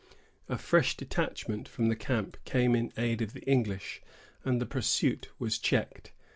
[0.49, 4.01] A fresh detachment from the camp came in aid of the English,
[4.43, 6.11] and the pursuit was checked.